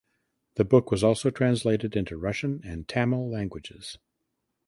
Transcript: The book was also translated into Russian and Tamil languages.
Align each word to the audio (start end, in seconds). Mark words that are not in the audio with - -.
The 0.55 0.65
book 0.65 0.89
was 0.89 1.03
also 1.03 1.29
translated 1.29 1.95
into 1.95 2.17
Russian 2.17 2.61
and 2.63 2.87
Tamil 2.87 3.29
languages. 3.29 3.99